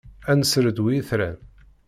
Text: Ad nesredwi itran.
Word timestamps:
Ad 0.31 0.37
nesredwi 0.39 0.91
itran. 0.99 1.37